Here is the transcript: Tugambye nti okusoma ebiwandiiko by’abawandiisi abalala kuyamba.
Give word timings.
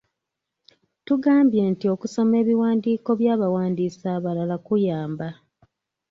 Tugambye 1.05 1.61
nti 1.71 1.85
okusoma 1.93 2.33
ebiwandiiko 2.41 3.09
by’abawandiisi 3.19 4.05
abalala 4.15 4.55
kuyamba. 4.65 5.27